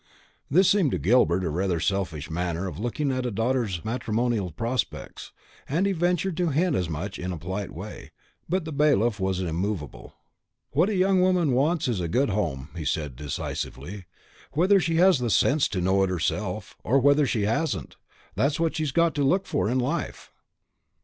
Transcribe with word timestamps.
This 0.49 0.67
seemed 0.67 0.89
to 0.93 0.97
Gilbert 0.97 1.47
rather 1.47 1.77
a 1.77 1.79
selfish 1.79 2.27
manner 2.31 2.65
of 2.67 2.79
looking 2.79 3.11
at 3.11 3.23
a 3.23 3.29
daughter's 3.29 3.85
matrimonial 3.85 4.49
prospects, 4.49 5.31
and 5.69 5.85
he 5.85 5.91
ventured 5.91 6.35
to 6.37 6.49
hint 6.49 6.75
as 6.75 6.89
much 6.89 7.19
in 7.19 7.31
a 7.31 7.37
polite 7.37 7.71
way. 7.71 8.09
But 8.49 8.65
the 8.65 8.71
bailiff 8.71 9.19
was 9.19 9.41
immovable. 9.41 10.15
"What 10.71 10.89
a 10.89 10.95
young 10.95 11.21
woman 11.21 11.51
wants 11.51 11.87
is 11.87 11.99
a 12.01 12.07
good 12.07 12.29
home," 12.31 12.69
he 12.75 12.83
said 12.83 13.15
decisively; 13.15 14.05
"whether 14.53 14.79
she 14.79 14.95
has 14.95 15.19
the 15.19 15.29
sense 15.29 15.67
to 15.67 15.79
know 15.81 16.01
it 16.01 16.09
herself, 16.09 16.75
or 16.83 16.97
whether 16.97 17.27
she 17.27 17.43
hasn't, 17.43 17.95
that's 18.33 18.59
what 18.59 18.75
she's 18.75 18.91
got 18.91 19.13
to 19.13 19.23
look 19.23 19.45
for 19.45 19.69
in 19.69 19.77
life." 19.77 20.31